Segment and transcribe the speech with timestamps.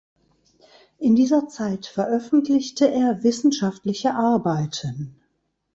[0.97, 5.21] In dieser Zeit veröffentlichte er wissenschaftliche Arbeiten.